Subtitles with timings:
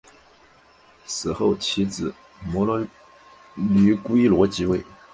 [1.05, 2.11] 死后其子
[2.43, 2.87] 摩醯
[3.55, 4.83] 逻矩罗即位。